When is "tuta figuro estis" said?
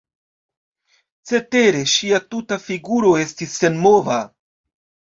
2.33-3.57